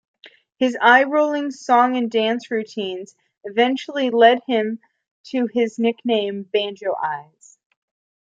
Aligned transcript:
His 0.57 0.75
eye-rolling 0.81 1.51
song-and-dance 1.51 2.49
routines 2.49 3.13
eventually 3.43 4.09
led 4.09 4.39
to 4.49 5.47
his 5.53 5.77
nickname, 5.77 6.41
"Banjo 6.51 6.95
Eyes". 6.95 7.59